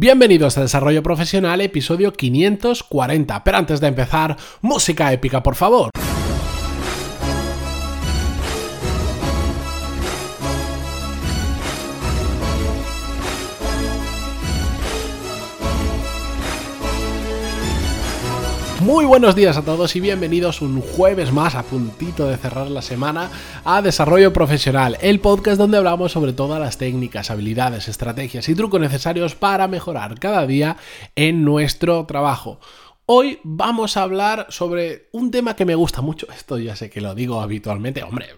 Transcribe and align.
Bienvenidos 0.00 0.56
a 0.56 0.60
Desarrollo 0.60 1.02
Profesional, 1.02 1.60
episodio 1.60 2.12
540. 2.12 3.42
Pero 3.42 3.58
antes 3.58 3.80
de 3.80 3.88
empezar, 3.88 4.36
música 4.62 5.12
épica, 5.12 5.42
por 5.42 5.56
favor. 5.56 5.90
Muy 18.88 19.04
buenos 19.04 19.36
días 19.36 19.58
a 19.58 19.62
todos 19.66 19.94
y 19.96 20.00
bienvenidos 20.00 20.62
un 20.62 20.80
jueves 20.80 21.30
más 21.30 21.54
a 21.54 21.62
puntito 21.62 22.26
de 22.26 22.38
cerrar 22.38 22.70
la 22.70 22.80
semana 22.80 23.30
a 23.62 23.82
Desarrollo 23.82 24.32
Profesional, 24.32 24.96
el 25.02 25.20
podcast 25.20 25.58
donde 25.58 25.76
hablamos 25.76 26.12
sobre 26.12 26.32
todas 26.32 26.58
las 26.58 26.78
técnicas, 26.78 27.30
habilidades, 27.30 27.86
estrategias 27.86 28.48
y 28.48 28.54
trucos 28.54 28.80
necesarios 28.80 29.34
para 29.34 29.68
mejorar 29.68 30.18
cada 30.18 30.46
día 30.46 30.78
en 31.16 31.44
nuestro 31.44 32.06
trabajo. 32.06 32.60
Hoy 33.04 33.40
vamos 33.44 33.98
a 33.98 34.04
hablar 34.04 34.46
sobre 34.48 35.10
un 35.12 35.30
tema 35.30 35.54
que 35.54 35.66
me 35.66 35.74
gusta 35.74 36.00
mucho, 36.00 36.26
esto 36.34 36.56
ya 36.58 36.74
sé 36.74 36.88
que 36.88 37.02
lo 37.02 37.14
digo 37.14 37.42
habitualmente, 37.42 38.02
hombre, 38.02 38.28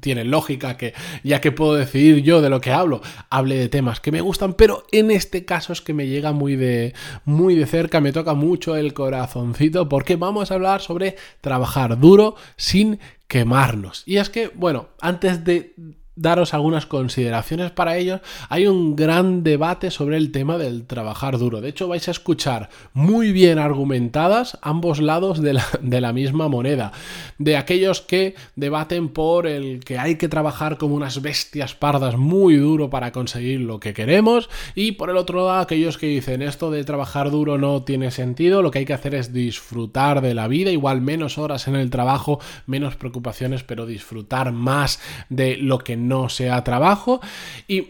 tiene 0.00 0.24
lógica 0.24 0.76
que 0.76 0.94
ya 1.22 1.40
que 1.40 1.52
puedo 1.52 1.74
decidir 1.74 2.22
yo 2.22 2.40
de 2.40 2.50
lo 2.50 2.60
que 2.60 2.72
hablo, 2.72 3.00
hable 3.30 3.56
de 3.56 3.68
temas 3.68 4.00
que 4.00 4.12
me 4.12 4.20
gustan, 4.20 4.54
pero 4.54 4.84
en 4.92 5.10
este 5.10 5.44
caso 5.44 5.72
es 5.72 5.80
que 5.80 5.94
me 5.94 6.06
llega 6.06 6.32
muy 6.32 6.56
de 6.56 6.94
muy 7.24 7.54
de 7.54 7.66
cerca, 7.66 8.00
me 8.00 8.12
toca 8.12 8.34
mucho 8.34 8.76
el 8.76 8.94
corazoncito 8.94 9.88
porque 9.88 10.16
vamos 10.16 10.50
a 10.50 10.54
hablar 10.54 10.80
sobre 10.80 11.16
trabajar 11.40 11.98
duro 11.98 12.36
sin 12.56 12.98
quemarnos. 13.28 14.02
Y 14.06 14.18
es 14.18 14.30
que, 14.30 14.48
bueno, 14.54 14.88
antes 15.00 15.44
de 15.44 15.74
daros 16.16 16.54
algunas 16.54 16.86
consideraciones 16.86 17.70
para 17.70 17.96
ello, 17.96 18.20
hay 18.48 18.66
un 18.66 18.96
gran 18.96 19.42
debate 19.42 19.90
sobre 19.90 20.16
el 20.16 20.32
tema 20.32 20.58
del 20.58 20.86
trabajar 20.86 21.38
duro. 21.38 21.60
De 21.60 21.68
hecho, 21.68 21.88
vais 21.88 22.08
a 22.08 22.10
escuchar 22.10 22.70
muy 22.94 23.32
bien 23.32 23.58
argumentadas 23.58 24.58
ambos 24.62 25.00
lados 25.00 25.40
de 25.42 25.52
la, 25.52 25.64
de 25.82 26.00
la, 26.00 26.12
misma 26.12 26.48
moneda. 26.48 26.92
De 27.38 27.56
aquellos 27.56 28.00
que 28.00 28.34
debaten 28.54 29.10
por 29.10 29.46
el 29.46 29.84
que 29.84 29.98
hay 29.98 30.16
que 30.16 30.28
trabajar 30.28 30.78
como 30.78 30.94
unas 30.94 31.20
bestias 31.20 31.74
pardas 31.74 32.16
muy 32.16 32.56
duro 32.56 32.88
para 32.88 33.12
conseguir 33.12 33.60
lo 33.60 33.78
que 33.78 33.92
queremos. 33.92 34.48
Y 34.74 34.92
por 34.92 35.10
el 35.10 35.18
otro 35.18 35.46
lado, 35.46 35.60
aquellos 35.60 35.98
que 35.98 36.06
dicen 36.06 36.40
esto 36.40 36.70
de 36.70 36.84
trabajar 36.84 37.30
duro 37.30 37.58
no 37.58 37.82
tiene 37.82 38.10
sentido, 38.10 38.62
lo 38.62 38.70
que 38.70 38.80
hay 38.80 38.84
que 38.86 38.94
hacer 38.94 39.14
es 39.14 39.32
disfrutar 39.34 40.22
de 40.22 40.34
la 40.34 40.48
vida, 40.48 40.70
igual 40.70 41.02
menos 41.02 41.36
horas 41.36 41.68
en 41.68 41.76
el 41.76 41.90
trabajo, 41.90 42.40
menos 42.66 42.96
preocupaciones, 42.96 43.62
pero 43.62 43.84
disfrutar 43.84 44.52
más 44.52 45.00
de 45.28 45.56
lo 45.56 45.78
que 45.78 45.96
no 46.08 46.28
sea 46.28 46.64
trabajo. 46.64 47.20
Y 47.68 47.88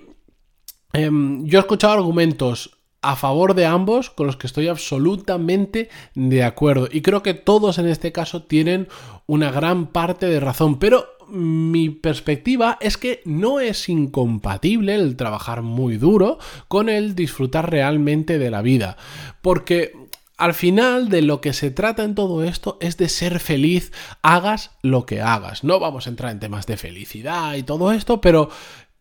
em, 0.92 1.45
yo 1.45 1.59
he 1.59 1.61
escuchado 1.61 1.95
argumentos 1.95 2.78
a 3.03 3.14
favor 3.14 3.55
de 3.55 3.67
ambos 3.67 4.11
con 4.11 4.27
los 4.27 4.36
que 4.36 4.47
estoy 4.47 4.69
absolutamente 4.69 5.91
de 6.14 6.42
acuerdo. 6.42 6.89
Y 6.91 7.03
creo 7.03 7.22
que 7.22 7.34
todos 7.34 7.78
en 7.78 7.87
este 7.87 8.11
caso 8.12 8.42
tienen 8.42 8.89
una 9.27 9.53
gran 9.53 9.87
parte 9.87 10.27
de 10.27 10.41
razón. 10.41 10.78
Pero 10.78 11.06
mi 11.28 11.91
perspectiva 11.91 12.78
es 12.81 12.97
que 12.97 13.20
no 13.25 13.61
es 13.61 13.89
incompatible 13.89 14.94
el 14.94 15.17
trabajar 15.17 15.62
muy 15.62 15.98
duro 15.98 16.39
con 16.69 16.89
el 16.89 17.14
disfrutar 17.14 17.70
realmente 17.70 18.39
de 18.39 18.50
la 18.50 18.62
vida. 18.62 18.97
Porque 19.42 19.92
al 20.37 20.55
final 20.55 21.09
de 21.09 21.23
lo 21.23 21.41
que 21.41 21.53
se 21.53 21.70
trata 21.70 22.05
en 22.05 22.15
todo 22.15 22.45
esto 22.45 22.77
es 22.81 22.97
de 22.97 23.09
ser 23.09 23.41
feliz, 23.41 23.92
hagas 24.23 24.73
lo 24.83 25.06
que 25.06 25.23
hagas. 25.23 25.65
No 25.65 25.81
vamos 25.81 26.06
a 26.06 26.11
entrar 26.11 26.31
en 26.31 26.41
temas 26.41 26.67
de 26.67 26.77
felicidad 26.77 27.55
y 27.55 27.62
todo 27.62 27.93
esto, 27.93 28.20
pero 28.20 28.51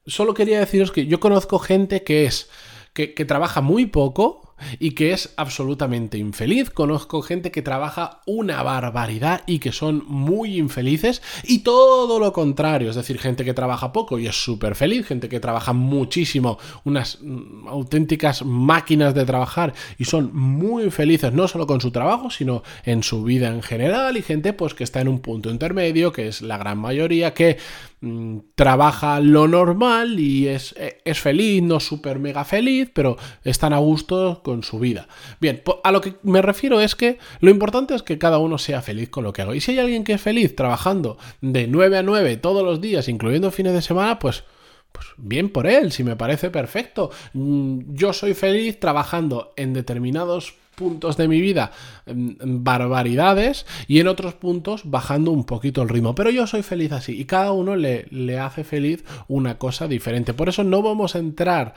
solo 0.05 0.33
quería 0.33 0.59
deciros 0.59 0.91
que 0.91 1.07
yo 1.07 1.19
conozco 1.19 1.59
gente 1.59 2.03
que 2.03 2.25
es 2.25 2.49
que, 2.93 3.13
que 3.13 3.25
trabaja 3.25 3.59
muy 3.59 3.85
poco, 3.85 4.44
y 4.79 4.91
que 4.91 5.11
es 5.11 5.33
absolutamente 5.37 6.17
infeliz. 6.17 6.69
Conozco 6.69 7.21
gente 7.21 7.51
que 7.51 7.61
trabaja 7.61 8.21
una 8.25 8.63
barbaridad 8.63 9.43
y 9.45 9.59
que 9.59 9.71
son 9.71 10.03
muy 10.07 10.57
infelices 10.57 11.21
y 11.43 11.59
todo 11.59 12.19
lo 12.19 12.33
contrario, 12.33 12.89
es 12.89 12.95
decir, 12.95 13.19
gente 13.19 13.45
que 13.45 13.53
trabaja 13.53 13.91
poco 13.91 14.19
y 14.19 14.27
es 14.27 14.35
súper 14.35 14.75
feliz, 14.75 15.07
gente 15.07 15.29
que 15.29 15.39
trabaja 15.39 15.73
muchísimo, 15.73 16.57
unas 16.83 17.19
mm, 17.21 17.67
auténticas 17.67 18.43
máquinas 18.45 19.13
de 19.13 19.25
trabajar 19.25 19.73
y 19.97 20.05
son 20.05 20.35
muy 20.35 20.91
felices 20.91 21.33
no 21.33 21.47
solo 21.47 21.67
con 21.67 21.81
su 21.81 21.91
trabajo, 21.91 22.29
sino 22.29 22.63
en 22.83 23.03
su 23.03 23.23
vida 23.23 23.49
en 23.49 23.61
general 23.61 24.17
y 24.17 24.21
gente 24.21 24.53
pues 24.53 24.73
que 24.73 24.83
está 24.83 25.01
en 25.01 25.07
un 25.07 25.19
punto 25.19 25.49
intermedio, 25.49 26.11
que 26.11 26.27
es 26.27 26.41
la 26.41 26.57
gran 26.57 26.77
mayoría, 26.77 27.33
que 27.33 27.57
Mm, 28.01 28.39
trabaja 28.55 29.19
lo 29.19 29.47
normal 29.47 30.19
y 30.19 30.47
es, 30.47 30.73
e, 30.77 31.01
es 31.05 31.19
feliz, 31.19 31.63
no 31.63 31.79
súper 31.79 32.19
mega 32.19 32.43
feliz, 32.43 32.89
pero 32.93 33.17
están 33.43 33.73
a 33.73 33.77
gusto 33.77 34.41
con 34.43 34.63
su 34.63 34.79
vida. 34.79 35.07
Bien, 35.39 35.61
a 35.83 35.91
lo 35.91 36.01
que 36.01 36.15
me 36.23 36.41
refiero 36.41 36.81
es 36.81 36.95
que 36.95 37.17
lo 37.39 37.49
importante 37.49 37.95
es 37.95 38.03
que 38.03 38.17
cada 38.17 38.37
uno 38.37 38.57
sea 38.57 38.81
feliz 38.81 39.09
con 39.09 39.23
lo 39.23 39.33
que 39.33 39.41
hago. 39.41 39.55
Y 39.55 39.61
si 39.61 39.71
hay 39.71 39.79
alguien 39.79 40.03
que 40.03 40.13
es 40.13 40.21
feliz 40.21 40.55
trabajando 40.55 41.17
de 41.41 41.67
9 41.67 41.97
a 41.97 42.03
9 42.03 42.37
todos 42.37 42.63
los 42.63 42.81
días, 42.81 43.07
incluyendo 43.07 43.49
fines 43.51 43.73
de 43.73 43.81
semana, 43.81 44.19
pues 44.19 44.43
pues 44.95 45.07
bien 45.17 45.49
por 45.49 45.67
él, 45.67 45.91
si 45.91 46.05
me 46.05 46.15
parece 46.15 46.49
perfecto. 46.49 47.11
Mm, 47.33 47.95
yo 47.95 48.13
soy 48.13 48.33
feliz 48.33 48.79
trabajando 48.79 49.53
en 49.57 49.73
determinados 49.73 50.55
puntos 50.75 51.17
de 51.17 51.27
mi 51.27 51.41
vida 51.41 51.71
mm, 52.05 52.63
barbaridades 52.63 53.65
y 53.87 53.99
en 53.99 54.07
otros 54.07 54.33
puntos 54.33 54.81
bajando 54.85 55.31
un 55.31 55.45
poquito 55.45 55.81
el 55.81 55.89
ritmo. 55.89 56.15
Pero 56.15 56.29
yo 56.29 56.47
soy 56.47 56.63
feliz 56.63 56.91
así 56.91 57.19
y 57.19 57.25
cada 57.25 57.51
uno 57.51 57.75
le, 57.75 58.07
le 58.11 58.39
hace 58.39 58.63
feliz 58.63 59.03
una 59.27 59.57
cosa 59.57 59.87
diferente. 59.87 60.33
Por 60.33 60.49
eso 60.49 60.63
no 60.63 60.81
vamos 60.81 61.15
a 61.15 61.19
entrar 61.19 61.73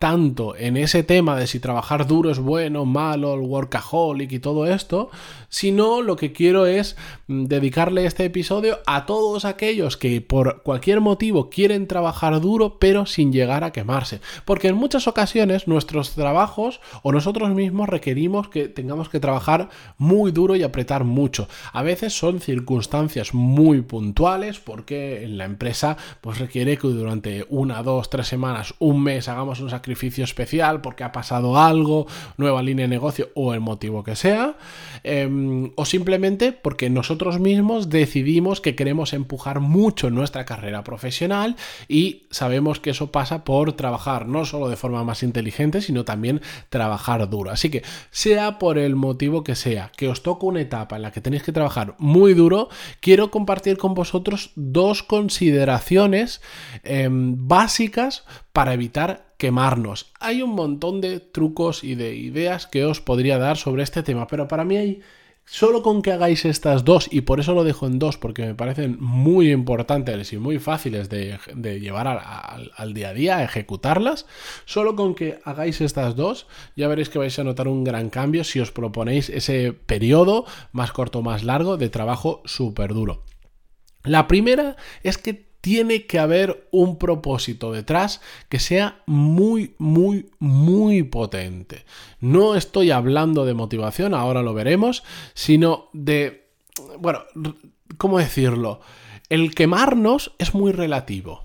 tanto 0.00 0.56
en 0.56 0.78
ese 0.78 1.02
tema 1.02 1.36
de 1.36 1.46
si 1.46 1.60
trabajar 1.60 2.06
duro 2.06 2.30
es 2.30 2.38
bueno, 2.38 2.86
malo, 2.86 3.34
el 3.34 3.40
workaholic 3.40 4.32
y 4.32 4.38
todo 4.38 4.66
esto, 4.66 5.10
sino 5.50 6.00
lo 6.00 6.16
que 6.16 6.32
quiero 6.32 6.64
es 6.64 6.96
mm, 7.26 7.44
dedicarle 7.44 8.06
este 8.06 8.24
episodio 8.24 8.78
a 8.86 9.04
todos 9.04 9.44
aquellos 9.44 9.98
que 9.98 10.22
por 10.22 10.62
cualquier 10.62 11.02
motivo 11.02 11.50
quieren 11.50 11.86
trabajar 11.86 12.40
duro 12.40 12.78
pero 12.78 13.04
sin 13.04 13.30
llegar 13.30 13.62
a 13.62 13.72
quemarse. 13.72 14.22
Porque 14.46 14.68
en 14.68 14.76
muchas 14.76 15.06
ocasiones 15.06 15.68
nuestros 15.68 16.12
trabajos 16.12 16.80
o 17.02 17.12
nosotros 17.12 17.50
mismos 17.50 17.90
requerimos 17.90 18.48
que 18.48 18.68
tengamos 18.68 19.10
que 19.10 19.20
trabajar 19.20 19.68
muy 19.98 20.32
duro 20.32 20.56
y 20.56 20.62
apretar 20.62 21.04
mucho. 21.04 21.46
A 21.74 21.82
veces 21.82 22.14
son 22.14 22.40
circunstancias 22.40 23.34
muy 23.34 23.82
puntuales 23.82 24.60
porque 24.60 25.24
en 25.24 25.36
la 25.36 25.44
empresa 25.44 25.98
pues 26.22 26.38
requiere 26.38 26.78
que 26.78 26.88
durante 26.88 27.44
una, 27.50 27.82
dos, 27.82 28.08
tres 28.08 28.28
semanas, 28.28 28.72
un 28.78 29.02
mes 29.02 29.28
hagamos 29.28 29.60
un 29.60 29.68
sacrificio 29.68 29.89
especial 29.92 30.80
porque 30.80 31.04
ha 31.04 31.12
pasado 31.12 31.58
algo, 31.58 32.06
nueva 32.36 32.62
línea 32.62 32.84
de 32.84 32.88
negocio 32.88 33.30
o 33.34 33.54
el 33.54 33.60
motivo 33.60 34.04
que 34.04 34.16
sea, 34.16 34.56
em, 35.02 35.72
o 35.76 35.84
simplemente 35.84 36.52
porque 36.52 36.90
nosotros 36.90 37.38
mismos 37.38 37.88
decidimos 37.88 38.60
que 38.60 38.74
queremos 38.74 39.12
empujar 39.12 39.60
mucho 39.60 40.10
nuestra 40.10 40.44
carrera 40.44 40.84
profesional 40.84 41.56
y 41.88 42.26
sabemos 42.30 42.80
que 42.80 42.90
eso 42.90 43.10
pasa 43.12 43.44
por 43.44 43.72
trabajar 43.74 44.26
no 44.26 44.44
solo 44.44 44.68
de 44.68 44.76
forma 44.76 45.04
más 45.04 45.22
inteligente, 45.22 45.80
sino 45.80 46.04
también 46.04 46.40
trabajar 46.68 47.28
duro. 47.28 47.50
Así 47.50 47.70
que 47.70 47.82
sea 48.10 48.58
por 48.58 48.78
el 48.78 48.96
motivo 48.96 49.44
que 49.44 49.54
sea, 49.54 49.92
que 49.96 50.08
os 50.08 50.22
toque 50.22 50.46
una 50.46 50.60
etapa 50.60 50.96
en 50.96 51.02
la 51.02 51.12
que 51.12 51.20
tenéis 51.20 51.42
que 51.42 51.52
trabajar 51.52 51.94
muy 51.98 52.34
duro, 52.34 52.68
quiero 53.00 53.30
compartir 53.30 53.76
con 53.76 53.94
vosotros 53.94 54.50
dos 54.54 55.02
consideraciones 55.02 56.40
em, 56.82 57.48
básicas 57.48 58.24
para 58.52 58.74
evitar 58.74 59.34
quemarnos. 59.38 60.12
Hay 60.20 60.42
un 60.42 60.50
montón 60.50 61.00
de 61.00 61.20
trucos 61.20 61.84
y 61.84 61.94
de 61.94 62.14
ideas 62.14 62.66
que 62.66 62.84
os 62.84 63.00
podría 63.00 63.38
dar 63.38 63.56
sobre 63.56 63.82
este 63.82 64.02
tema, 64.02 64.26
pero 64.26 64.48
para 64.48 64.64
mí 64.64 64.76
hay 64.76 65.00
solo 65.50 65.82
con 65.82 66.00
que 66.00 66.12
hagáis 66.12 66.44
estas 66.44 66.84
dos, 66.84 67.08
y 67.10 67.22
por 67.22 67.40
eso 67.40 67.54
lo 67.54 67.64
dejo 67.64 67.86
en 67.86 67.98
dos, 67.98 68.16
porque 68.16 68.46
me 68.46 68.54
parecen 68.54 68.96
muy 69.00 69.50
importantes 69.50 70.32
y 70.32 70.38
muy 70.38 70.60
fáciles 70.60 71.08
de, 71.08 71.38
llevar 71.80 72.06
al, 72.06 72.94
día 72.94 73.08
a 73.08 73.14
día, 73.14 73.42
ejecutarlas, 73.42 74.26
solo 74.64 74.94
con 74.94 75.16
que 75.16 75.40
hagáis 75.44 75.80
estas 75.80 76.14
dos, 76.14 76.46
ya 76.76 76.86
veréis 76.86 77.08
que 77.08 77.18
vais 77.18 77.36
a 77.38 77.44
notar 77.44 77.66
un 77.66 77.82
gran 77.82 78.10
cambio 78.10 78.44
si 78.44 78.60
os 78.60 78.70
proponéis 78.70 79.28
ese 79.28 79.72
periodo 79.72 80.44
más 80.70 80.92
corto 80.92 81.18
o 81.18 81.22
más 81.22 81.42
largo 81.42 81.76
de 81.76 81.88
trabajo 81.88 82.42
súper 82.44 82.94
duro. 82.94 83.24
La 84.04 84.28
primera 84.28 84.76
es 85.02 85.18
que 85.18 85.49
tiene 85.60 86.06
que 86.06 86.18
haber 86.18 86.68
un 86.70 86.98
propósito 86.98 87.72
detrás 87.72 88.20
que 88.48 88.58
sea 88.58 89.02
muy, 89.06 89.74
muy, 89.78 90.30
muy 90.38 91.02
potente. 91.02 91.84
No 92.20 92.54
estoy 92.54 92.90
hablando 92.90 93.44
de 93.44 93.54
motivación, 93.54 94.14
ahora 94.14 94.42
lo 94.42 94.54
veremos, 94.54 95.02
sino 95.34 95.88
de, 95.92 96.48
bueno, 96.98 97.20
¿cómo 97.98 98.18
decirlo? 98.18 98.80
El 99.28 99.54
quemarnos 99.54 100.32
es 100.38 100.54
muy 100.54 100.72
relativo. 100.72 101.44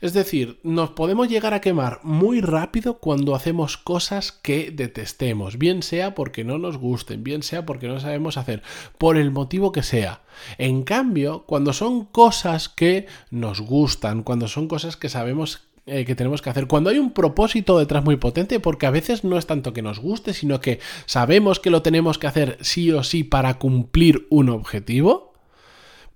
Es 0.00 0.12
decir, 0.12 0.58
nos 0.62 0.90
podemos 0.90 1.28
llegar 1.28 1.54
a 1.54 1.60
quemar 1.60 2.00
muy 2.02 2.40
rápido 2.40 2.98
cuando 2.98 3.34
hacemos 3.34 3.76
cosas 3.76 4.32
que 4.32 4.70
detestemos, 4.70 5.58
bien 5.58 5.82
sea 5.82 6.14
porque 6.14 6.44
no 6.44 6.58
nos 6.58 6.78
gusten, 6.78 7.24
bien 7.24 7.42
sea 7.42 7.66
porque 7.66 7.88
no 7.88 8.00
sabemos 8.00 8.36
hacer, 8.36 8.62
por 8.98 9.16
el 9.16 9.30
motivo 9.30 9.72
que 9.72 9.82
sea. 9.82 10.22
En 10.58 10.82
cambio, 10.82 11.44
cuando 11.46 11.72
son 11.72 12.04
cosas 12.04 12.68
que 12.68 13.06
nos 13.30 13.60
gustan, 13.60 14.22
cuando 14.22 14.48
son 14.48 14.68
cosas 14.68 14.96
que 14.96 15.08
sabemos 15.08 15.66
eh, 15.88 16.04
que 16.04 16.16
tenemos 16.16 16.42
que 16.42 16.50
hacer. 16.50 16.66
Cuando 16.66 16.90
hay 16.90 16.98
un 16.98 17.12
propósito 17.12 17.78
detrás 17.78 18.04
muy 18.04 18.16
potente, 18.16 18.58
porque 18.58 18.86
a 18.86 18.90
veces 18.90 19.22
no 19.22 19.38
es 19.38 19.46
tanto 19.46 19.72
que 19.72 19.82
nos 19.82 20.00
guste, 20.00 20.34
sino 20.34 20.60
que 20.60 20.80
sabemos 21.04 21.60
que 21.60 21.70
lo 21.70 21.82
tenemos 21.82 22.18
que 22.18 22.26
hacer 22.26 22.58
sí 22.60 22.90
o 22.90 23.04
sí 23.04 23.22
para 23.22 23.60
cumplir 23.60 24.26
un 24.28 24.48
objetivo, 24.48 25.32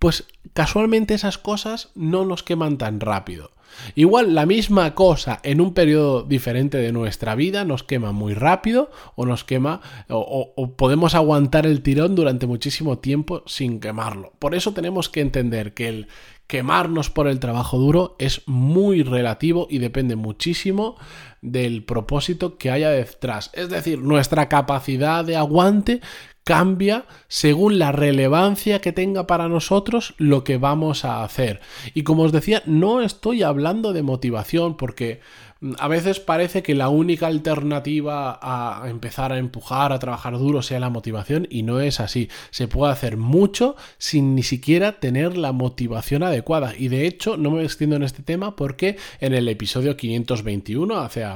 pues 0.00 0.26
casualmente 0.54 1.14
esas 1.14 1.38
cosas 1.38 1.90
no 1.94 2.24
nos 2.24 2.42
queman 2.42 2.78
tan 2.78 2.98
rápido. 2.98 3.52
Igual 3.94 4.34
la 4.34 4.46
misma 4.46 4.96
cosa 4.96 5.38
en 5.44 5.60
un 5.60 5.74
periodo 5.74 6.22
diferente 6.22 6.78
de 6.78 6.90
nuestra 6.90 7.36
vida 7.36 7.64
nos 7.64 7.84
quema 7.84 8.10
muy 8.10 8.34
rápido 8.34 8.90
o 9.14 9.26
nos 9.26 9.44
quema 9.44 9.80
o, 10.08 10.52
o, 10.56 10.76
podemos 10.76 11.14
aguantar 11.14 11.66
el 11.66 11.82
tirón 11.82 12.16
durante 12.16 12.48
muchísimo 12.48 12.98
tiempo 12.98 13.44
sin 13.46 13.78
quemarlo. 13.78 14.32
Por 14.40 14.56
eso 14.56 14.72
tenemos 14.72 15.08
que 15.08 15.20
entender 15.20 15.72
que 15.72 15.88
el 15.88 16.08
quemarnos 16.50 17.10
por 17.10 17.28
el 17.28 17.38
trabajo 17.38 17.78
duro 17.78 18.16
es 18.18 18.42
muy 18.46 19.04
relativo 19.04 19.68
y 19.70 19.78
depende 19.78 20.16
muchísimo 20.16 20.96
del 21.42 21.84
propósito 21.84 22.58
que 22.58 22.72
haya 22.72 22.90
detrás. 22.90 23.50
Es 23.54 23.68
decir, 23.68 24.00
nuestra 24.00 24.48
capacidad 24.48 25.24
de 25.24 25.36
aguante 25.36 26.00
cambia 26.44 27.04
según 27.28 27.78
la 27.78 27.92
relevancia 27.92 28.80
que 28.80 28.92
tenga 28.92 29.26
para 29.26 29.48
nosotros 29.48 30.14
lo 30.18 30.44
que 30.44 30.56
vamos 30.56 31.04
a 31.04 31.22
hacer. 31.22 31.60
Y 31.94 32.02
como 32.02 32.22
os 32.22 32.32
decía, 32.32 32.62
no 32.66 33.02
estoy 33.02 33.42
hablando 33.42 33.92
de 33.92 34.02
motivación 34.02 34.76
porque 34.76 35.20
a 35.78 35.88
veces 35.88 36.20
parece 36.20 36.62
que 36.62 36.74
la 36.74 36.88
única 36.88 37.26
alternativa 37.26 38.38
a 38.40 38.88
empezar 38.88 39.30
a 39.32 39.38
empujar, 39.38 39.92
a 39.92 39.98
trabajar 39.98 40.38
duro 40.38 40.62
sea 40.62 40.80
la 40.80 40.88
motivación 40.88 41.46
y 41.50 41.62
no 41.62 41.80
es 41.80 42.00
así. 42.00 42.30
Se 42.50 42.66
puede 42.66 42.92
hacer 42.92 43.18
mucho 43.18 43.76
sin 43.98 44.34
ni 44.34 44.42
siquiera 44.42 45.00
tener 45.00 45.36
la 45.36 45.52
motivación 45.52 46.22
adecuada. 46.22 46.72
Y 46.76 46.88
de 46.88 47.06
hecho 47.06 47.36
no 47.36 47.50
me 47.50 47.62
extiendo 47.62 47.96
en 47.96 48.04
este 48.04 48.22
tema 48.22 48.56
porque 48.56 48.96
en 49.20 49.34
el 49.34 49.48
episodio 49.48 49.96
521, 49.96 50.96
hace 50.96 51.26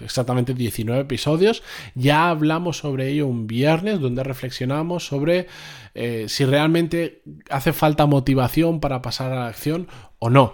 exactamente 0.00 0.54
19 0.54 1.00
episodios, 1.00 1.64
ya 1.94 2.30
hablamos 2.30 2.78
sobre 2.78 3.08
ello 3.08 3.26
un 3.26 3.48
viernes 3.48 3.98
donde 3.98 4.22
reflexionamos 4.22 5.06
sobre 5.06 5.48
eh, 5.94 6.26
si 6.28 6.44
realmente 6.44 7.22
hace 7.50 7.72
falta 7.72 8.06
motivación 8.06 8.78
para 8.78 9.02
pasar 9.02 9.32
a 9.32 9.36
la 9.36 9.46
acción 9.48 9.88
o 10.20 10.30
no. 10.30 10.52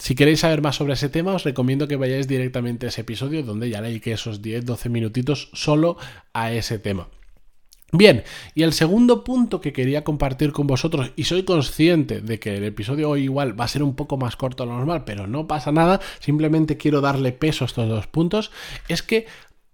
Si 0.00 0.14
queréis 0.14 0.40
saber 0.40 0.62
más 0.62 0.76
sobre 0.76 0.94
ese 0.94 1.10
tema, 1.10 1.34
os 1.34 1.44
recomiendo 1.44 1.86
que 1.86 1.96
vayáis 1.96 2.26
directamente 2.26 2.86
a 2.86 2.88
ese 2.88 3.02
episodio 3.02 3.42
donde 3.42 3.68
ya 3.68 3.82
leí 3.82 4.00
que 4.00 4.12
esos 4.12 4.40
10-12 4.40 4.88
minutitos 4.88 5.50
solo 5.52 5.98
a 6.32 6.52
ese 6.52 6.78
tema. 6.78 7.08
Bien, 7.92 8.24
y 8.54 8.62
el 8.62 8.72
segundo 8.72 9.24
punto 9.24 9.60
que 9.60 9.74
quería 9.74 10.02
compartir 10.02 10.52
con 10.52 10.66
vosotros, 10.66 11.12
y 11.16 11.24
soy 11.24 11.42
consciente 11.42 12.22
de 12.22 12.38
que 12.38 12.56
el 12.56 12.64
episodio 12.64 13.10
hoy 13.10 13.24
igual 13.24 13.60
va 13.60 13.66
a 13.66 13.68
ser 13.68 13.82
un 13.82 13.94
poco 13.94 14.16
más 14.16 14.36
corto 14.36 14.62
de 14.62 14.70
lo 14.70 14.76
normal, 14.78 15.04
pero 15.04 15.26
no 15.26 15.46
pasa 15.46 15.70
nada, 15.70 16.00
simplemente 16.18 16.78
quiero 16.78 17.02
darle 17.02 17.32
peso 17.32 17.64
a 17.64 17.66
estos 17.66 17.86
dos 17.86 18.06
puntos, 18.06 18.52
es 18.88 19.02
que 19.02 19.26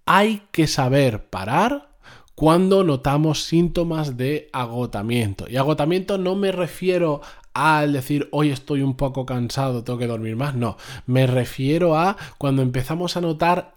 hay 0.07 0.43
que 0.51 0.67
saber 0.67 1.29
parar 1.31 1.97
cuando 2.35 2.85
notamos 2.85 3.45
síntomas 3.45 4.17
de 4.17 4.51
agotamiento. 4.53 5.47
Y 5.49 5.57
agotamiento 5.57 6.19
no 6.19 6.35
me 6.35 6.53
refiero 6.53 7.23
al 7.57 7.95
decir 7.95 8.29
hoy 8.33 8.51
estoy 8.51 8.83
un 8.83 8.97
poco 8.97 9.25
cansado, 9.25 9.83
tengo 9.83 9.99
que 9.99 10.07
dormir 10.07 10.37
más, 10.37 10.55
no, 10.55 10.77
me 11.07 11.27
refiero 11.27 11.97
a 11.97 12.19
cuando 12.37 12.61
empezamos 12.61 13.17
a 13.17 13.23
notar 13.23 13.73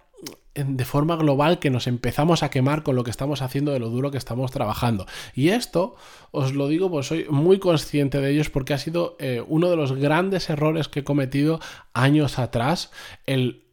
de 0.54 0.84
forma 0.84 1.16
global 1.16 1.60
que 1.60 1.70
nos 1.70 1.88
empezamos 1.88 2.44
a 2.44 2.50
quemar 2.50 2.84
con 2.84 2.98
lo 2.98 3.06
que 3.06 3.12
estamos 3.12 3.42
haciendo 3.42 3.72
de 3.72 3.80
lo 3.80 3.88
duro 3.88 4.12
que 4.12 4.18
estamos 4.18 4.52
trabajando. 4.52 5.06
Y 5.34 5.50
esto 5.50 5.96
os 6.32 6.54
lo 6.54 6.68
digo, 6.68 6.92
pues 6.92 7.08
soy 7.08 7.26
muy 7.30 7.60
consciente 7.60 8.20
de 8.20 8.32
ellos 8.32 8.50
porque 8.50 8.74
ha 8.74 8.78
sido 8.78 9.16
eh, 9.20 9.42
uno 9.48 9.70
de 9.70 9.78
los 9.78 9.94
grandes 9.94 10.50
errores 10.50 10.90
que 10.90 11.00
he 11.00 11.04
cometido 11.06 11.62
años 11.94 12.38
atrás, 12.38 12.92
el 13.26 13.64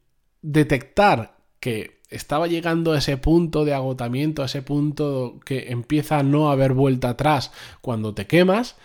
detectar 0.43 1.39
que 1.59 1.97
estaba 2.11 2.47
llegando 2.47 2.93
a 2.93 2.99
ese 2.99 3.17
punto 3.17 3.65
de 3.65 3.75
agotamiento, 3.75 4.43
a 4.43 4.47
ese 4.47 4.63
punto 4.63 5.41
que 5.45 5.73
empieza 5.73 6.19
a 6.19 6.23
no 6.23 6.51
haber 6.51 6.73
vuelta 6.73 7.11
atrás 7.11 7.51
cuando 7.81 8.15
te 8.15 8.29
quemas 8.29 8.77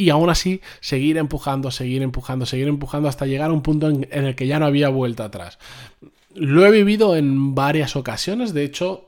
y 0.00 0.10
aún 0.10 0.30
así 0.30 0.60
seguir 0.80 1.18
empujando, 1.18 1.70
seguir 1.70 2.02
empujando, 2.02 2.46
seguir 2.46 2.68
empujando 2.68 3.08
hasta 3.08 3.26
llegar 3.26 3.50
a 3.50 3.52
un 3.52 3.62
punto 3.62 3.88
en, 3.88 4.06
el 4.10 4.34
que 4.34 4.46
ya 4.46 4.58
no 4.58 4.66
había 4.66 4.88
vuelta 4.88 5.24
atrás. 5.24 5.58
Lo 6.34 6.64
he 6.64 6.70
vivido 6.70 7.16
en 7.16 7.54
varias 7.54 7.96
ocasiones, 7.96 8.54
de 8.54 8.64
hecho, 8.64 9.06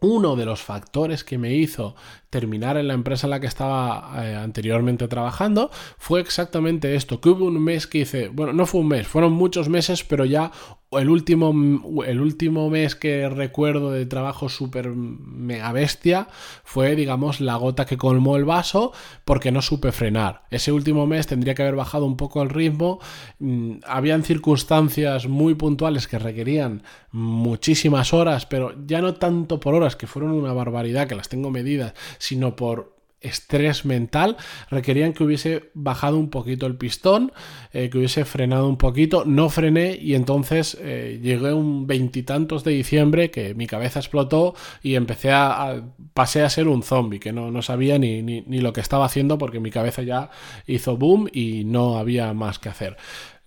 uno 0.00 0.34
de 0.34 0.46
los 0.46 0.62
factores 0.62 1.22
que 1.22 1.38
me 1.38 1.54
hizo 1.54 1.94
terminar 2.30 2.76
en 2.76 2.88
la 2.88 2.94
empresa 2.94 3.26
en 3.26 3.30
la 3.32 3.40
que 3.40 3.46
estaba 3.46 4.24
eh, 4.24 4.34
anteriormente 4.34 5.06
trabajando 5.08 5.70
fue 5.98 6.20
exactamente 6.20 6.96
esto, 6.96 7.20
que 7.20 7.28
hubo 7.28 7.44
un 7.44 7.62
mes 7.62 7.86
que 7.86 7.98
hice, 7.98 8.28
bueno, 8.28 8.52
no 8.52 8.66
fue 8.66 8.80
un 8.80 8.88
mes, 8.88 9.06
fueron 9.06 9.32
muchos 9.32 9.68
meses, 9.68 10.02
pero 10.02 10.24
ya 10.24 10.50
el 10.92 11.08
último, 11.08 12.02
el 12.04 12.20
último 12.20 12.68
mes 12.68 12.96
que 12.96 13.28
recuerdo 13.28 13.92
de 13.92 14.06
trabajo 14.06 14.48
súper 14.48 14.88
mega 14.88 15.70
bestia 15.70 16.26
fue, 16.64 16.96
digamos, 16.96 17.40
la 17.40 17.54
gota 17.54 17.86
que 17.86 17.96
colmó 17.96 18.36
el 18.36 18.44
vaso 18.44 18.92
porque 19.24 19.52
no 19.52 19.62
supe 19.62 19.92
frenar. 19.92 20.42
Ese 20.50 20.72
último 20.72 21.06
mes 21.06 21.28
tendría 21.28 21.54
que 21.54 21.62
haber 21.62 21.76
bajado 21.76 22.06
un 22.06 22.16
poco 22.16 22.42
el 22.42 22.48
ritmo. 22.48 22.98
Mm, 23.38 23.78
habían 23.86 24.24
circunstancias 24.24 25.28
muy 25.28 25.54
puntuales 25.54 26.08
que 26.08 26.18
requerían 26.18 26.82
muchísimas 27.12 28.12
horas, 28.12 28.46
pero 28.46 28.74
ya 28.86 29.00
no 29.00 29.14
tanto 29.14 29.60
por 29.60 29.74
horas, 29.74 29.94
que 29.94 30.08
fueron 30.08 30.32
una 30.32 30.52
barbaridad, 30.52 31.06
que 31.06 31.14
las 31.14 31.28
tengo 31.28 31.50
medidas, 31.50 31.94
sino 32.18 32.56
por 32.56 32.99
estrés 33.20 33.84
mental 33.84 34.36
requerían 34.70 35.12
que 35.12 35.24
hubiese 35.24 35.70
bajado 35.74 36.18
un 36.18 36.30
poquito 36.30 36.66
el 36.66 36.76
pistón, 36.76 37.32
eh, 37.72 37.90
que 37.90 37.98
hubiese 37.98 38.24
frenado 38.24 38.68
un 38.68 38.76
poquito, 38.76 39.24
no 39.26 39.48
frené 39.48 39.98
y 40.00 40.14
entonces 40.14 40.76
eh, 40.80 41.20
llegué 41.22 41.52
un 41.52 41.86
veintitantos 41.86 42.64
de 42.64 42.72
diciembre 42.72 43.30
que 43.30 43.54
mi 43.54 43.66
cabeza 43.66 44.00
explotó 44.00 44.54
y 44.82 44.94
empecé 44.94 45.32
a, 45.32 45.82
pasé 46.14 46.42
a 46.42 46.50
ser 46.50 46.68
un 46.68 46.82
zombie, 46.82 47.20
que 47.20 47.32
no, 47.32 47.50
no 47.50 47.62
sabía 47.62 47.98
ni, 47.98 48.22
ni 48.22 48.60
lo 48.60 48.72
que 48.72 48.80
estaba 48.80 49.04
haciendo 49.04 49.38
porque 49.38 49.60
mi 49.60 49.70
cabeza 49.70 50.02
ya 50.02 50.30
hizo 50.66 50.96
boom 50.96 51.28
y 51.32 51.64
no 51.64 51.98
había 51.98 52.32
más 52.32 52.58
que 52.58 52.68
hacer. 52.68 52.96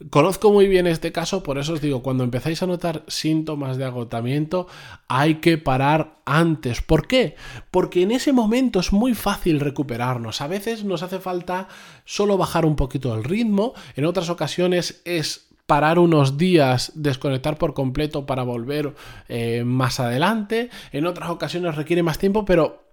Conozco 0.10 0.52
muy 0.52 0.68
bien 0.68 0.86
este 0.86 1.12
caso, 1.12 1.44
por 1.44 1.58
eso 1.58 1.74
os 1.74 1.82
digo, 1.82 2.04
cuando 2.04 2.24
empezáis 2.24 2.62
a 2.62 2.68
notar 2.68 3.04
síntomas 3.08 3.78
de 3.78 3.86
agotamiento, 3.86 4.68
hay 5.08 5.36
que 5.36 5.58
parar 5.58 6.20
antes. 6.26 6.82
¿Por 6.82 7.08
qué? 7.08 7.36
Porque 7.72 8.02
en 8.02 8.12
ese 8.12 8.34
momento 8.34 8.80
es 8.80 8.92
muy 8.92 9.14
fácil 9.14 9.60
recuperarnos. 9.60 10.42
A 10.42 10.48
veces 10.48 10.84
nos 10.84 11.04
hace 11.04 11.20
falta 11.20 11.70
solo 12.06 12.38
bajar 12.38 12.66
un 12.66 12.76
poquito 12.76 13.16
el 13.16 13.24
ritmo, 13.24 13.74
en 13.96 14.06
otras 14.06 14.30
ocasiones 14.30 15.02
es 15.06 15.48
parar 15.66 16.00
unos 16.00 16.38
días, 16.38 16.92
desconectar 16.96 17.58
por 17.58 17.74
completo 17.74 18.26
para 18.26 18.44
volver 18.44 18.96
eh, 19.30 19.64
más 19.66 20.00
adelante, 20.00 20.70
en 20.92 21.06
otras 21.06 21.30
ocasiones 21.30 21.76
requiere 21.76 22.04
más 22.04 22.18
tiempo, 22.18 22.44
pero 22.44 22.84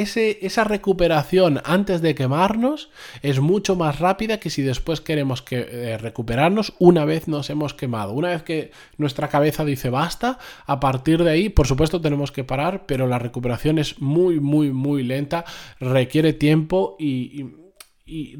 esa 0.00 0.64
recuperación 0.64 1.60
antes 1.64 2.00
de 2.02 2.14
quemarnos 2.14 2.90
es 3.22 3.40
mucho 3.40 3.76
más 3.76 3.98
rápida 3.98 4.38
que 4.38 4.50
si 4.50 4.62
después 4.62 5.00
queremos 5.00 5.42
que, 5.42 5.66
eh, 5.70 5.98
recuperarnos 5.98 6.74
una 6.78 7.04
vez 7.04 7.28
nos 7.28 7.50
hemos 7.50 7.74
quemado. 7.74 8.12
Una 8.12 8.30
vez 8.30 8.42
que 8.42 8.70
nuestra 8.98 9.28
cabeza 9.28 9.64
dice 9.64 9.90
basta, 9.90 10.38
a 10.66 10.80
partir 10.80 11.22
de 11.22 11.30
ahí, 11.30 11.48
por 11.48 11.66
supuesto, 11.66 12.00
tenemos 12.00 12.32
que 12.32 12.44
parar, 12.44 12.84
pero 12.86 13.06
la 13.06 13.18
recuperación 13.18 13.78
es 13.78 14.00
muy, 14.00 14.40
muy, 14.40 14.70
muy 14.70 15.02
lenta, 15.02 15.44
requiere 15.80 16.32
tiempo 16.32 16.96
y 16.98 17.65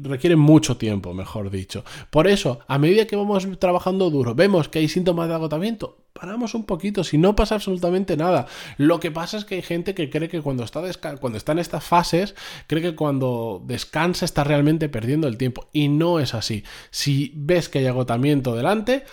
requiere 0.01 0.35
mucho 0.35 0.77
tiempo, 0.77 1.13
mejor 1.13 1.49
dicho. 1.49 1.83
Por 2.09 2.27
eso, 2.27 2.59
a 2.67 2.77
medida 2.77 3.05
que 3.05 3.15
vamos 3.15 3.47
trabajando 3.59 4.09
duro, 4.09 4.33
vemos 4.33 4.69
que 4.69 4.79
hay 4.79 4.87
síntomas 4.87 5.27
de 5.27 5.35
agotamiento, 5.35 5.97
paramos 6.13 6.53
un 6.53 6.65
poquito, 6.65 7.03
si 7.03 7.17
no 7.17 7.35
pasa 7.35 7.55
absolutamente 7.55 8.17
nada. 8.17 8.47
Lo 8.77 8.99
que 8.99 9.11
pasa 9.11 9.37
es 9.37 9.45
que 9.45 9.55
hay 9.55 9.61
gente 9.61 9.93
que 9.93 10.09
cree 10.09 10.29
que 10.29 10.41
cuando 10.41 10.63
está, 10.63 10.81
cuando 11.19 11.37
está 11.37 11.51
en 11.51 11.59
estas 11.59 11.83
fases, 11.83 12.35
cree 12.67 12.81
que 12.81 12.95
cuando 12.95 13.61
descansa 13.65 14.25
está 14.25 14.43
realmente 14.43 14.89
perdiendo 14.89 15.27
el 15.27 15.37
tiempo. 15.37 15.67
Y 15.73 15.89
no 15.89 16.19
es 16.19 16.33
así. 16.33 16.63
Si 16.89 17.31
ves 17.35 17.69
que 17.69 17.79
hay 17.79 17.87
agotamiento 17.87 18.55
delante, 18.55 19.03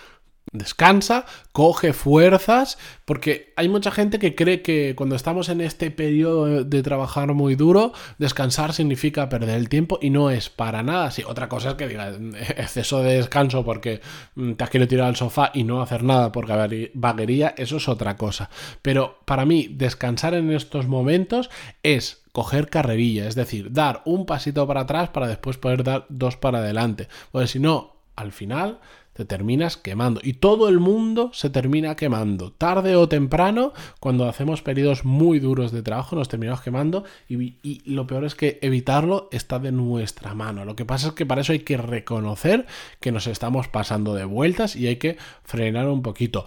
Descansa, 0.51 1.25
coge 1.51 1.91
fuerzas, 1.91 2.77
porque 3.03 3.53
hay 3.55 3.67
mucha 3.67 3.91
gente 3.91 4.19
que 4.19 4.35
cree 4.35 4.61
que 4.61 4.93
cuando 4.95 5.15
estamos 5.15 5.49
en 5.49 5.59
este 5.59 5.91
periodo 5.91 6.63
de 6.63 6.83
trabajar 6.83 7.33
muy 7.33 7.55
duro, 7.55 7.93
descansar 8.19 8.71
significa 8.73 9.27
perder 9.27 9.57
el 9.57 9.69
tiempo 9.69 9.97
y 10.01 10.11
no 10.11 10.29
es 10.29 10.49
para 10.49 10.83
nada 10.83 11.07
así. 11.07 11.23
Otra 11.23 11.49
cosa 11.49 11.71
es 11.71 11.75
que 11.75 11.87
diga 11.87 12.13
exceso 12.57 13.01
de 13.01 13.17
descanso 13.17 13.65
porque 13.65 14.01
mm, 14.35 14.53
te 14.53 14.63
has 14.63 14.69
querido 14.69 14.87
tirar 14.87 15.07
al 15.07 15.15
sofá 15.15 15.51
y 15.53 15.63
no 15.63 15.81
hacer 15.81 16.03
nada 16.03 16.31
por 16.31 16.47
vaguería, 16.93 17.55
eso 17.57 17.77
es 17.77 17.89
otra 17.89 18.15
cosa. 18.15 18.49
Pero 18.81 19.19
para 19.25 19.45
mí, 19.45 19.67
descansar 19.71 20.35
en 20.35 20.51
estos 20.51 20.87
momentos 20.87 21.49
es 21.83 22.23
coger 22.31 22.69
carrerilla, 22.69 23.27
es 23.27 23.35
decir, 23.35 23.71
dar 23.71 24.01
un 24.05 24.25
pasito 24.25 24.67
para 24.67 24.81
atrás 24.81 25.09
para 25.09 25.27
después 25.27 25.57
poder 25.57 25.83
dar 25.83 26.05
dos 26.09 26.37
para 26.37 26.59
adelante. 26.59 27.07
Porque 27.31 27.47
si 27.47 27.59
no, 27.59 27.94
al 28.15 28.31
final 28.31 28.79
te 29.15 29.23
terminas 29.23 29.77
quemando. 29.77 30.19
Y 30.21 30.33
todo 30.33 30.67
el 30.67 30.81
mundo 30.81 31.31
se 31.33 31.49
termina 31.49 31.95
quemando. 31.95 32.51
Tarde 32.51 32.97
o 32.97 33.07
temprano, 33.07 33.71
cuando 34.01 34.27
hacemos 34.27 34.61
periodos 34.61 35.05
muy 35.05 35.39
duros 35.39 35.71
de 35.71 35.81
trabajo, 35.81 36.17
nos 36.17 36.27
terminamos 36.27 36.61
quemando 36.61 37.05
y, 37.29 37.55
y 37.63 37.81
lo 37.85 38.07
peor 38.07 38.25
es 38.25 38.35
que 38.35 38.59
evitarlo 38.61 39.29
está 39.31 39.57
de 39.57 39.71
nuestra 39.71 40.33
mano. 40.33 40.65
Lo 40.65 40.75
que 40.75 40.83
pasa 40.83 41.07
es 41.07 41.13
que 41.13 41.25
para 41.25 41.41
eso 41.41 41.53
hay 41.53 41.59
que 41.59 41.77
reconocer 41.77 42.65
que 42.99 43.13
nos 43.13 43.27
estamos 43.27 43.69
pasando 43.69 44.13
de 44.15 44.25
vueltas 44.25 44.75
y 44.75 44.87
hay 44.87 44.97
que 44.97 45.17
frenar 45.45 45.87
un 45.87 46.01
poquito. 46.01 46.45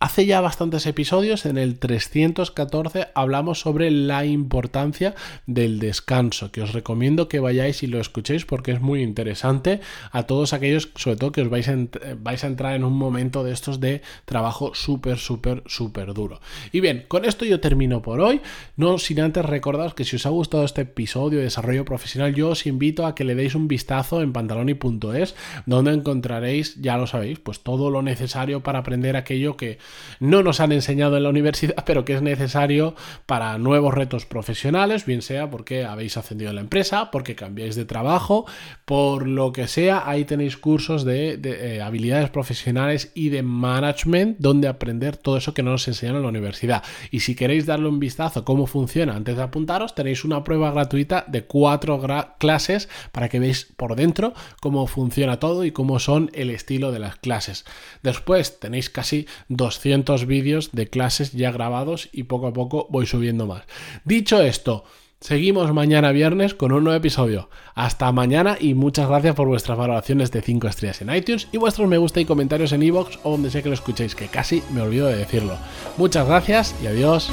Hace 0.00 0.26
ya 0.26 0.40
bastantes 0.40 0.86
episodios, 0.86 1.44
en 1.44 1.58
el 1.58 1.80
314, 1.80 3.08
hablamos 3.16 3.58
sobre 3.58 3.90
la 3.90 4.24
importancia 4.24 5.16
del 5.46 5.80
descanso, 5.80 6.52
que 6.52 6.62
os 6.62 6.72
recomiendo 6.72 7.26
que 7.26 7.40
vayáis 7.40 7.82
y 7.82 7.88
lo 7.88 7.98
escuchéis 7.98 8.44
porque 8.44 8.70
es 8.70 8.80
muy 8.80 9.02
interesante 9.02 9.80
a 10.12 10.22
todos 10.22 10.52
aquellos, 10.52 10.90
sobre 10.94 11.16
todo 11.16 11.32
que 11.32 11.42
os 11.42 11.50
vais 11.50 11.68
a, 11.68 11.74
vais 12.22 12.44
a 12.44 12.46
entrar 12.46 12.76
en 12.76 12.84
un 12.84 12.92
momento 12.92 13.42
de 13.42 13.50
estos 13.50 13.80
de 13.80 14.00
trabajo 14.24 14.72
súper, 14.72 15.18
súper, 15.18 15.64
súper 15.66 16.14
duro. 16.14 16.40
Y 16.70 16.78
bien, 16.78 17.04
con 17.08 17.24
esto 17.24 17.44
yo 17.44 17.58
termino 17.58 18.00
por 18.00 18.20
hoy, 18.20 18.40
no 18.76 18.98
sin 18.98 19.18
antes 19.20 19.44
recordaros 19.44 19.94
que 19.94 20.04
si 20.04 20.14
os 20.14 20.26
ha 20.26 20.30
gustado 20.30 20.64
este 20.64 20.82
episodio 20.82 21.38
de 21.38 21.46
desarrollo 21.46 21.84
profesional, 21.84 22.36
yo 22.36 22.50
os 22.50 22.66
invito 22.66 23.04
a 23.04 23.16
que 23.16 23.24
le 23.24 23.34
deis 23.34 23.56
un 23.56 23.66
vistazo 23.66 24.22
en 24.22 24.32
pantaloni.es, 24.32 25.34
donde 25.66 25.92
encontraréis, 25.92 26.80
ya 26.80 26.96
lo 26.96 27.08
sabéis, 27.08 27.40
pues 27.40 27.58
todo 27.64 27.90
lo 27.90 28.02
necesario 28.02 28.62
para 28.62 28.78
aprender 28.78 29.16
aquello 29.16 29.56
que 29.56 29.78
no 30.20 30.42
nos 30.42 30.60
han 30.60 30.72
enseñado 30.72 31.16
en 31.16 31.22
la 31.22 31.28
universidad, 31.28 31.84
pero 31.86 32.04
que 32.04 32.14
es 32.14 32.22
necesario 32.22 32.94
para 33.26 33.56
nuevos 33.58 33.94
retos 33.94 34.26
profesionales, 34.26 35.06
bien 35.06 35.22
sea 35.22 35.50
porque 35.50 35.84
habéis 35.84 36.16
ascendido 36.16 36.50
en 36.50 36.56
la 36.56 36.62
empresa, 36.62 37.10
porque 37.10 37.34
cambiáis 37.34 37.76
de 37.76 37.84
trabajo, 37.84 38.46
por 38.84 39.26
lo 39.26 39.52
que 39.52 39.68
sea, 39.68 40.08
ahí 40.08 40.24
tenéis 40.24 40.56
cursos 40.56 41.04
de, 41.04 41.40
eh, 41.42 41.82
habilidades 41.82 42.30
profesionales 42.30 43.12
y 43.14 43.28
de 43.28 43.42
management 43.42 44.38
donde 44.38 44.68
aprender 44.68 45.16
todo 45.16 45.36
eso 45.36 45.54
que 45.54 45.62
no 45.62 45.72
nos 45.72 45.88
enseñan 45.88 46.16
en 46.16 46.22
la 46.22 46.28
universidad. 46.28 46.82
Y 47.10 47.20
si 47.20 47.34
queréis 47.34 47.66
darle 47.66 47.88
un 47.88 47.98
vistazo 47.98 48.40
a 48.40 48.44
cómo 48.44 48.66
funciona 48.66 49.14
antes 49.14 49.36
de 49.36 49.42
apuntaros, 49.42 49.94
tenéis 49.94 50.24
una 50.24 50.44
prueba 50.44 50.70
gratuita 50.70 51.24
de 51.28 51.44
cuatro 51.44 52.00
clases 52.38 52.88
para 53.12 53.28
que 53.28 53.38
veáis 53.38 53.64
por 53.76 53.96
dentro 53.96 54.34
cómo 54.60 54.86
funciona 54.86 55.38
todo 55.38 55.64
y 55.64 55.72
cómo 55.72 55.98
son 55.98 56.30
el 56.34 56.50
estilo 56.50 56.92
de 56.92 56.98
las 56.98 57.16
clases. 57.16 57.64
Después 58.02 58.60
tenéis 58.60 58.90
casi 58.90 59.26
200 59.48 59.77
vídeos 60.26 60.70
de 60.72 60.88
clases 60.88 61.32
ya 61.32 61.50
grabados 61.50 62.08
y 62.12 62.24
poco 62.24 62.48
a 62.48 62.52
poco 62.52 62.86
voy 62.90 63.06
subiendo 63.06 63.46
más. 63.46 63.62
Dicho 64.04 64.40
esto, 64.42 64.84
seguimos 65.20 65.72
mañana 65.72 66.12
viernes 66.12 66.54
con 66.54 66.72
un 66.72 66.84
nuevo 66.84 66.98
episodio. 66.98 67.48
Hasta 67.74 68.10
mañana 68.12 68.56
y 68.60 68.74
muchas 68.74 69.08
gracias 69.08 69.34
por 69.34 69.48
vuestras 69.48 69.78
valoraciones 69.78 70.30
de 70.30 70.42
5 70.42 70.68
estrellas 70.68 71.02
en 71.02 71.14
iTunes 71.14 71.48
y 71.52 71.58
vuestros 71.58 71.88
me 71.88 71.98
gusta 71.98 72.20
y 72.20 72.24
comentarios 72.24 72.72
en 72.72 72.82
iVoox 72.82 73.18
o 73.22 73.32
donde 73.32 73.50
sé 73.50 73.62
que 73.62 73.68
lo 73.68 73.74
escuchéis, 73.74 74.14
que 74.14 74.28
casi 74.28 74.62
me 74.72 74.82
olvido 74.82 75.06
de 75.06 75.16
decirlo. 75.16 75.56
Muchas 75.96 76.26
gracias 76.26 76.74
y 76.82 76.86
adiós. 76.86 77.30